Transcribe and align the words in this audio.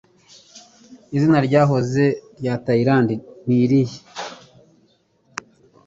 Izina 1.15 1.37
ryahoze 1.47 2.05
rya 2.39 2.53
Tayilande 2.63 3.15
ni 3.45 3.55
irihe? 3.63 3.97